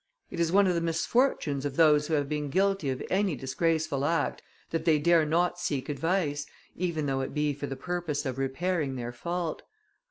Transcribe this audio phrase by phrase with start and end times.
[0.31, 4.03] It is one of the misfortunes of those who have been guilty of any disgraceful
[4.03, 8.39] act, that they dare not seek advice, even though it be for the purpose of
[8.39, 9.61] repairing their fault.